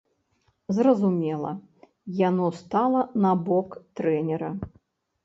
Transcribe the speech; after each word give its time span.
Зразумела, 0.77 1.51
яно 2.29 2.47
стала 2.61 3.05
на 3.27 3.35
бок 3.51 3.69
трэнера. 4.01 4.51